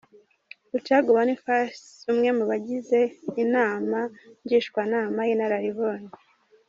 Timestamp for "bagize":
2.51-2.99